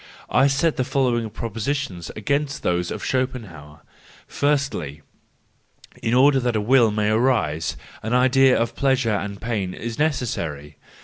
I 0.31 0.47
set 0.47 0.77
the 0.77 0.83
following 0.83 1.29
propositions 1.29 2.09
against 2.15 2.63
those 2.63 2.89
of 2.89 3.03
Schopen¬ 3.03 3.51
hauer:—Firstly, 3.51 5.03
in 6.01 6.15
order 6.15 6.39
that 6.39 6.57
Will 6.59 6.89
may 6.89 7.09
arise, 7.11 7.77
an 8.01 8.15
idea 8.15 8.57
of 8.59 8.75
pleasure 8.75 9.13
and 9.13 9.39
pain 9.39 9.75
is 9.75 9.99
necessary. 9.99 10.77